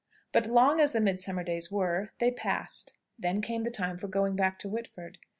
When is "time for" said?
3.69-4.07